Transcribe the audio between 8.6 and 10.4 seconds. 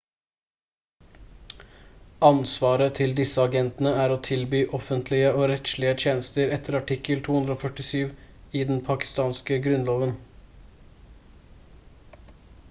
i den pakistanske grunnloven